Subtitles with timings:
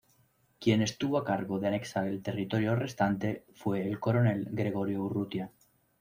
[0.59, 5.51] Quien estuvo a cargo de anexar el territorio restante fue el coronel Gregorio Urrutia.